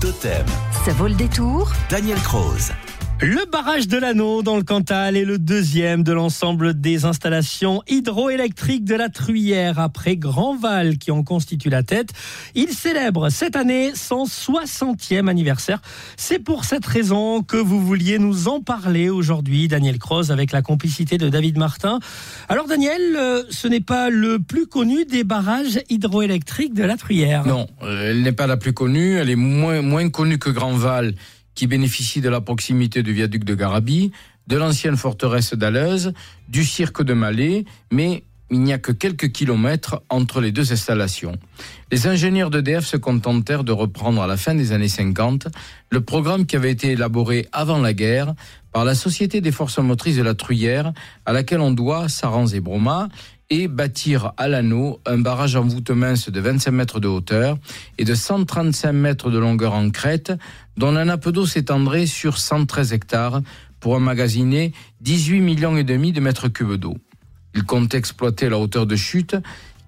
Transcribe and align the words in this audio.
Totem, 0.00 0.44
Ça 0.84 0.92
vaut 0.92 1.06
le 1.06 1.14
détour 1.14 1.72
Daniel 1.88 2.18
Croze. 2.18 2.72
Le 3.22 3.50
barrage 3.50 3.88
de 3.88 3.96
l'Anneau 3.96 4.42
dans 4.42 4.58
le 4.58 4.62
Cantal 4.62 5.16
est 5.16 5.24
le 5.24 5.38
deuxième 5.38 6.02
de 6.02 6.12
l'ensemble 6.12 6.78
des 6.78 7.06
installations 7.06 7.82
hydroélectriques 7.88 8.84
de 8.84 8.94
la 8.94 9.08
Truyère 9.08 9.80
après 9.80 10.18
Grandval 10.18 10.98
qui 10.98 11.10
en 11.10 11.22
constitue 11.22 11.70
la 11.70 11.82
tête. 11.82 12.10
Il 12.54 12.68
célèbre 12.68 13.30
cette 13.30 13.56
année 13.56 13.92
son 13.94 14.24
60e 14.24 15.28
anniversaire. 15.28 15.80
C'est 16.18 16.38
pour 16.38 16.66
cette 16.66 16.84
raison 16.84 17.42
que 17.42 17.56
vous 17.56 17.80
vouliez 17.80 18.18
nous 18.18 18.48
en 18.48 18.60
parler 18.60 19.08
aujourd'hui, 19.08 19.66
Daniel 19.66 19.98
Croze, 19.98 20.30
avec 20.30 20.52
la 20.52 20.60
complicité 20.60 21.16
de 21.16 21.30
David 21.30 21.56
Martin. 21.56 22.00
Alors 22.50 22.68
Daniel, 22.68 23.00
euh, 23.16 23.44
ce 23.48 23.66
n'est 23.66 23.80
pas 23.80 24.10
le 24.10 24.40
plus 24.40 24.66
connu 24.66 25.06
des 25.06 25.24
barrages 25.24 25.80
hydroélectriques 25.88 26.74
de 26.74 26.84
la 26.84 26.98
Truyère. 26.98 27.46
Non, 27.46 27.66
euh, 27.82 28.10
elle 28.10 28.20
n'est 28.20 28.32
pas 28.32 28.46
la 28.46 28.58
plus 28.58 28.74
connue, 28.74 29.16
elle 29.16 29.30
est 29.30 29.36
moins, 29.36 29.80
moins 29.80 30.10
connue 30.10 30.38
que 30.38 30.50
Grandval, 30.50 31.14
qui 31.56 31.66
bénéficie 31.66 32.20
de 32.20 32.28
la 32.28 32.40
proximité 32.40 33.02
du 33.02 33.12
viaduc 33.12 33.42
de 33.42 33.56
Garabi, 33.56 34.12
de 34.46 34.56
l'ancienne 34.56 34.96
forteresse 34.96 35.54
d'Aleuse, 35.54 36.12
du 36.48 36.64
cirque 36.64 37.02
de 37.02 37.14
Malais, 37.14 37.64
mais 37.90 38.22
il 38.50 38.60
n'y 38.60 38.72
a 38.72 38.78
que 38.78 38.92
quelques 38.92 39.32
kilomètres 39.32 40.02
entre 40.08 40.40
les 40.40 40.52
deux 40.52 40.72
installations. 40.72 41.36
Les 41.90 42.06
ingénieurs 42.06 42.50
d'EDF 42.50 42.86
se 42.86 42.96
contentèrent 42.96 43.64
de 43.64 43.72
reprendre 43.72 44.22
à 44.22 44.26
la 44.26 44.36
fin 44.36 44.54
des 44.54 44.72
années 44.72 44.88
50 44.88 45.48
le 45.90 46.00
programme 46.00 46.46
qui 46.46 46.56
avait 46.56 46.70
été 46.70 46.92
élaboré 46.92 47.48
avant 47.52 47.78
la 47.78 47.92
guerre 47.92 48.34
par 48.72 48.84
la 48.84 48.94
Société 48.94 49.40
des 49.40 49.52
forces 49.52 49.78
motrices 49.78 50.16
de 50.16 50.22
la 50.22 50.34
Truyère, 50.34 50.92
à 51.24 51.32
laquelle 51.32 51.60
on 51.60 51.70
doit 51.70 52.08
Sarans 52.08 52.46
et 52.46 52.60
Broma, 52.60 53.08
et 53.48 53.68
bâtir 53.68 54.32
à 54.36 54.48
l'anneau 54.48 55.00
un 55.06 55.18
barrage 55.18 55.56
en 55.56 55.62
voûte 55.62 55.90
mince 55.90 56.30
de 56.30 56.40
25 56.40 56.70
mètres 56.72 57.00
de 57.00 57.08
hauteur 57.08 57.58
et 57.96 58.04
de 58.04 58.14
135 58.14 58.92
mètres 58.92 59.30
de 59.30 59.38
longueur 59.38 59.72
en 59.72 59.90
crête, 59.90 60.32
dont 60.76 60.92
la 60.92 61.04
nappe 61.04 61.28
d'eau 61.28 61.46
s'étendrait 61.46 62.06
sur 62.06 62.38
113 62.38 62.92
hectares 62.92 63.42
pour 63.80 63.94
emmagasiner 63.94 64.72
18 65.00 65.40
millions 65.40 65.76
et 65.76 65.84
demi 65.84 66.12
de 66.12 66.20
mètres 66.20 66.48
cubes 66.48 66.74
d'eau. 66.74 66.96
Il 67.56 67.64
compte 67.64 67.94
exploiter 67.94 68.50
la 68.50 68.58
hauteur 68.58 68.86
de 68.86 68.96
chute 68.96 69.34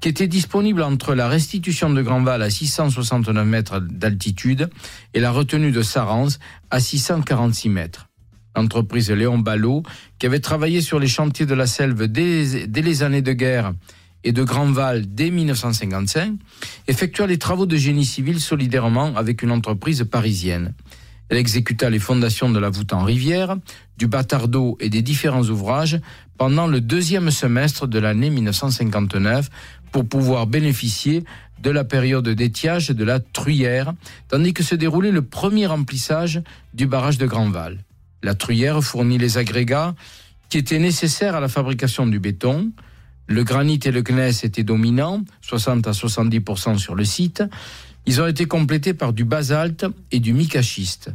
qui 0.00 0.08
était 0.08 0.26
disponible 0.26 0.82
entre 0.82 1.14
la 1.14 1.28
restitution 1.28 1.90
de 1.90 2.00
Grandval 2.00 2.42
à 2.42 2.48
669 2.48 3.46
mètres 3.46 3.80
d'altitude 3.80 4.70
et 5.12 5.20
la 5.20 5.30
retenue 5.30 5.70
de 5.70 5.82
Sarans 5.82 6.28
à 6.70 6.80
646 6.80 7.68
mètres. 7.68 8.08
L'entreprise 8.56 9.10
Léon 9.10 9.38
Ballot, 9.38 9.82
qui 10.18 10.26
avait 10.26 10.40
travaillé 10.40 10.80
sur 10.80 10.98
les 10.98 11.08
chantiers 11.08 11.46
de 11.46 11.54
la 11.54 11.66
Selve 11.66 12.06
dès, 12.08 12.66
dès 12.66 12.82
les 12.82 13.02
années 13.02 13.22
de 13.22 13.32
guerre 13.32 13.74
et 14.24 14.32
de 14.32 14.42
Grandval 14.42 15.04
dès 15.06 15.30
1955, 15.30 16.34
effectua 16.86 17.26
les 17.26 17.38
travaux 17.38 17.66
de 17.66 17.76
génie 17.76 18.06
civil 18.06 18.40
solidairement 18.40 19.14
avec 19.14 19.42
une 19.42 19.50
entreprise 19.52 20.06
parisienne. 20.10 20.74
Elle 21.28 21.38
exécuta 21.38 21.90
les 21.90 21.98
fondations 21.98 22.50
de 22.50 22.58
la 22.58 22.70
voûte 22.70 22.92
en 22.92 23.04
rivière, 23.04 23.56
du 23.98 24.06
bâtard 24.06 24.48
d'eau 24.48 24.76
et 24.80 24.88
des 24.88 25.02
différents 25.02 25.44
ouvrages 25.44 26.00
pendant 26.38 26.66
le 26.66 26.80
deuxième 26.80 27.30
semestre 27.30 27.86
de 27.86 27.98
l'année 27.98 28.30
1959 28.30 29.50
pour 29.92 30.08
pouvoir 30.08 30.46
bénéficier 30.46 31.24
de 31.60 31.70
la 31.70 31.84
période 31.84 32.28
d'étiage 32.28 32.88
de 32.90 33.04
la 33.04 33.20
Truyère, 33.20 33.92
tandis 34.28 34.54
que 34.54 34.62
se 34.62 34.74
déroulait 34.74 35.10
le 35.10 35.22
premier 35.22 35.66
remplissage 35.66 36.42
du 36.72 36.86
barrage 36.86 37.18
de 37.18 37.26
Grandval. 37.26 37.78
La 38.22 38.34
Truyère 38.34 38.82
fournit 38.82 39.18
les 39.18 39.38
agrégats 39.38 39.94
qui 40.48 40.58
étaient 40.58 40.78
nécessaires 40.78 41.34
à 41.34 41.40
la 41.40 41.48
fabrication 41.48 42.06
du 42.06 42.20
béton. 42.20 42.72
Le 43.26 43.44
granit 43.44 43.80
et 43.84 43.90
le 43.90 44.02
gneiss 44.02 44.44
étaient 44.44 44.62
dominants, 44.62 45.22
60 45.42 45.86
à 45.86 45.90
70% 45.90 46.78
sur 46.78 46.94
le 46.94 47.04
site. 47.04 47.42
Ils 48.08 48.22
ont 48.22 48.26
été 48.26 48.46
complétés 48.46 48.94
par 48.94 49.12
du 49.12 49.26
basalte 49.26 49.84
et 50.12 50.18
du 50.18 50.32
micachiste. 50.32 51.10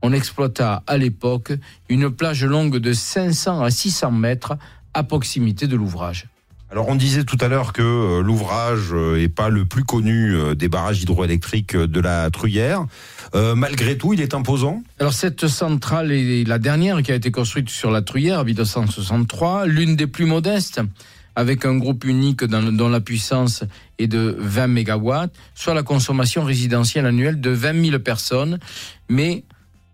On 0.00 0.10
exploita 0.10 0.82
à 0.86 0.96
l'époque 0.96 1.52
une 1.90 2.08
plage 2.08 2.46
longue 2.46 2.78
de 2.78 2.94
500 2.94 3.62
à 3.62 3.70
600 3.70 4.10
mètres 4.12 4.56
à 4.94 5.02
proximité 5.02 5.66
de 5.66 5.76
l'ouvrage. 5.76 6.28
Alors 6.70 6.88
on 6.88 6.94
disait 6.94 7.24
tout 7.24 7.36
à 7.42 7.48
l'heure 7.48 7.74
que 7.74 7.82
euh, 7.82 8.22
l'ouvrage 8.22 8.88
euh, 8.92 9.20
est 9.20 9.28
pas 9.28 9.50
le 9.50 9.66
plus 9.66 9.84
connu 9.84 10.34
euh, 10.34 10.54
des 10.54 10.70
barrages 10.70 11.02
hydroélectriques 11.02 11.76
de 11.76 12.00
la 12.00 12.30
Truyère. 12.30 12.86
Euh, 13.34 13.54
malgré 13.54 13.98
tout, 13.98 14.14
il 14.14 14.22
est 14.22 14.32
imposant. 14.32 14.82
Alors 14.98 15.12
cette 15.12 15.46
centrale 15.46 16.10
est 16.10 16.48
la 16.48 16.58
dernière 16.58 17.02
qui 17.02 17.12
a 17.12 17.16
été 17.16 17.30
construite 17.30 17.68
sur 17.68 17.90
la 17.90 18.00
Truyère 18.00 18.40
en 18.40 18.44
1963, 18.44 19.66
l'une 19.66 19.94
des 19.94 20.06
plus 20.06 20.24
modestes, 20.24 20.80
avec 21.36 21.64
un 21.64 21.76
groupe 21.76 22.04
unique 22.04 22.44
dont 22.44 22.88
la 22.88 23.00
puissance 23.00 23.64
est 23.98 24.08
de 24.08 24.36
20 24.38 24.66
mégawatts, 24.68 25.32
soit 25.54 25.74
la 25.74 25.82
consommation 25.82 26.44
résidentielle 26.44 27.06
annuelle 27.06 27.40
de 27.40 27.50
20 27.50 27.84
000 27.90 27.98
personnes, 28.00 28.58
mais 29.08 29.44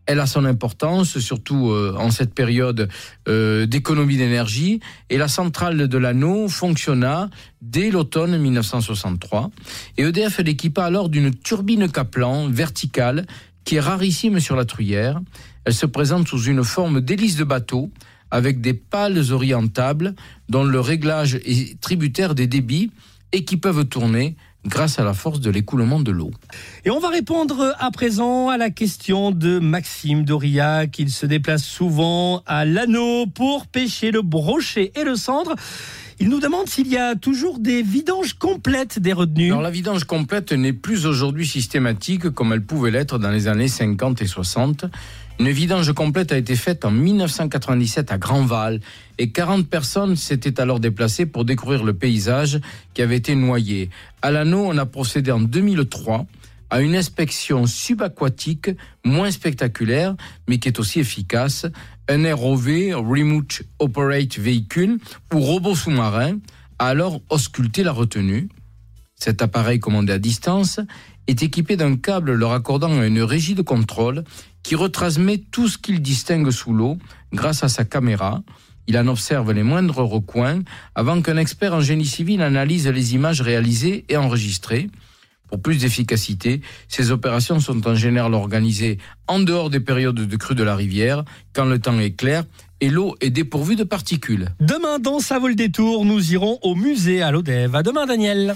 elle 0.07 0.21
a 0.21 0.27
son 0.27 0.45
importance, 0.45 1.19
surtout 1.19 1.71
euh, 1.71 1.95
en 1.99 2.11
cette 2.11 2.33
période 2.33 2.89
euh, 3.29 3.67
d'économie 3.67 4.17
d'énergie. 4.17 4.81
Et 5.11 5.19
la 5.19 5.29
centrale 5.29 5.89
de 5.89 5.99
l'anneau 5.99 6.49
fonctionna 6.49 7.29
dès 7.61 7.91
l'automne 7.91 8.39
1963. 8.39 9.51
Et 9.99 10.03
EDF 10.03 10.39
l'équipa 10.39 10.85
alors 10.85 11.09
d'une 11.09 11.35
turbine 11.35 11.91
Kaplan 11.91 12.49
verticale 12.49 13.27
qui 13.65 13.77
est 13.77 13.81
rarissime 13.81 14.39
sur 14.39 14.55
la 14.55 14.65
Truyère. 14.65 15.21
Elle 15.65 15.75
se 15.75 15.87
présente 15.87 16.29
sous 16.29 16.45
une 16.45 16.63
forme 16.63 17.01
d'hélice 17.01 17.37
de 17.37 17.45
bateau 17.45 17.91
avec 18.31 18.61
des 18.61 18.75
pales 18.75 19.33
orientables 19.33 20.15
dont 20.49 20.65
le 20.65 20.81
réglage 20.81 21.37
est 21.45 21.81
tributaire 21.81 22.35
des 22.35 22.47
débits 22.47 22.91
et 23.33 23.45
qui 23.45 23.57
peuvent 23.57 23.85
tourner 23.85 24.37
grâce 24.67 24.99
à 24.99 25.05
la 25.05 25.15
force 25.15 25.41
de 25.41 25.51
l'écoulement 25.51 26.01
de 26.01 26.11
l'eau. 26.11 26.31
Et 26.85 26.91
on 26.91 26.99
va 26.99 27.09
répondre 27.09 27.75
à 27.79 27.91
présent 27.91 28.49
à 28.49 28.57
la 28.57 28.71
question 28.71 29.31
de 29.31 29.59
Maxime 29.59 30.25
Doriac. 30.25 30.99
Il 30.99 31.11
se 31.11 31.27
déplace 31.27 31.63
souvent 31.63 32.43
à 32.47 32.65
l'anneau 32.65 33.27
pour 33.27 33.67
pêcher 33.67 34.11
le 34.11 34.23
brochet 34.23 34.93
et 34.97 35.05
le 35.05 35.15
cendre. 35.15 35.55
Il 36.19 36.31
nous 36.31 36.41
demande 36.41 36.67
s'il 36.67 36.89
y 36.89 36.97
a 36.97 37.15
toujours 37.15 37.59
des 37.59 37.83
vidanges 37.83 38.35
complètes 38.35 38.99
des 38.99 39.13
retenues. 39.13 39.51
Alors 39.51 39.61
la 39.61 39.71
vidange 39.71 40.05
complète 40.05 40.53
n'est 40.53 40.73
plus 40.73 41.05
aujourd'hui 41.05 41.47
systématique 41.47 42.31
comme 42.31 42.55
elle 42.55 42.63
pouvait 42.63 42.91
l'être 42.91 43.19
dans 43.19 43.31
les 43.31 43.49
années 43.49 43.69
50 43.69 44.23
et 44.23 44.27
60. 44.27 44.87
Une 45.39 45.51
vidange 45.51 45.93
complète 45.93 46.33
a 46.33 46.39
été 46.39 46.57
faite 46.57 46.87
en 46.87 46.91
1997 46.91 48.11
à 48.13 48.17
Grandval 48.17 48.81
et 49.19 49.31
40 49.31 49.69
personnes 49.69 50.17
s'étaient 50.17 50.59
alors 50.59 50.81
déplacées 50.81 51.27
pour 51.27 51.45
découvrir 51.45 51.85
le 51.85 51.93
paysage 51.93 52.61
qui 52.95 53.03
avait 53.03 53.17
été 53.17 53.35
noyé. 53.35 53.91
À 54.23 54.31
l'anneau, 54.31 54.65
on 54.67 54.79
a 54.79 54.87
procédé 54.87 55.31
en 55.31 55.41
2003 55.41 56.25
à 56.71 56.81
une 56.81 56.97
inspection 56.97 57.67
subaquatique 57.67 58.71
moins 59.05 59.31
spectaculaire, 59.31 60.17
mais 60.49 60.59
qui 60.59 60.69
est 60.69 60.81
aussi 60.81 60.99
efficace, 60.99 61.67
un 62.09 62.35
ROV, 62.35 62.95
Remote 62.95 63.63
Operate 63.79 64.39
Vehicle, 64.39 64.97
ou 65.35 65.41
robot 65.41 65.75
sous-marin, 65.75 66.39
a 66.79 66.89
alors 66.89 67.21
ausculté 67.31 67.83
la 67.83 67.93
retenue. 67.93 68.49
Cet 69.17 69.43
appareil 69.43 69.81
commandé 69.81 70.13
à 70.13 70.19
distance 70.19 70.81
est 71.27 71.43
équipé 71.43 71.77
d'un 71.77 71.97
câble 71.97 72.35
le 72.35 72.47
raccordant 72.47 73.01
à 73.01 73.07
une 73.07 73.23
régie 73.23 73.55
de 73.55 73.63
contrôle 73.63 74.25
qui 74.63 74.75
retransmet 74.75 75.39
tout 75.39 75.69
ce 75.69 75.79
qu'il 75.79 76.01
distingue 76.03 76.51
sous 76.51 76.73
l'eau 76.73 76.99
grâce 77.33 77.65
à 77.65 77.69
sa 77.69 77.85
caméra. 77.85 78.43
Il 78.87 78.97
en 78.99 79.09
observe 79.09 79.53
les 79.53 79.63
moindres 79.63 79.99
recoins 79.99 80.61
avant 80.95 81.21
qu'un 81.23 81.37
expert 81.39 81.75
en 81.75 81.81
génie 81.81 82.07
civil 82.07 82.43
analyse 82.43 82.87
les 82.87 83.15
images 83.15 83.41
réalisées 83.41 84.05
et 84.09 84.17
enregistrées. 84.17 84.91
Pour 85.49 85.61
plus 85.61 85.79
d'efficacité, 85.79 86.61
ces 86.89 87.11
opérations 87.11 87.61
sont 87.61 87.87
en 87.87 87.95
général 87.95 88.35
organisées 88.35 88.99
en 89.29 89.41
dehors 89.41 89.71
des 89.71 89.81
périodes 89.81 90.17
de 90.17 90.37
crue 90.37 90.55
de 90.55 90.63
la 90.63 90.77
rivière, 90.77 91.25
quand 91.53 91.65
le 91.65 91.79
temps 91.79 91.99
est 91.99 92.13
clair 92.13 92.45
et 92.81 92.91
l'eau 92.91 93.17
est 93.21 93.31
dépourvue 93.31 93.77
de 93.77 93.85
particules. 93.85 94.49
Demain, 94.61 94.99
dans 94.99 95.21
Ça 95.21 95.39
vaut 95.39 95.49
le 95.49 95.55
détour, 95.55 96.05
nous 96.05 96.33
irons 96.33 96.59
au 96.63 96.75
musée 96.75 97.23
à 97.23 97.31
l'Odève. 97.31 97.75
À 97.75 97.83
demain, 97.83 98.07
Daniel. 98.07 98.55